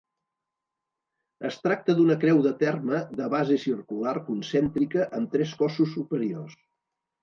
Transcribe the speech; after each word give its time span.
Es 1.49 1.57
tracta 1.65 1.97
d'una 1.99 2.17
creu 2.25 2.41
de 2.47 2.55
terme 2.63 3.03
de 3.21 3.29
base 3.37 3.61
circular 3.67 4.17
concèntrica 4.33 5.09
amb 5.21 5.35
tres 5.39 5.57
cossos 5.65 5.99
superiors. 5.99 6.63